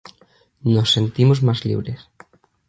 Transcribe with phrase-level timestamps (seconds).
[0.73, 2.09] Nos sentimos más libres.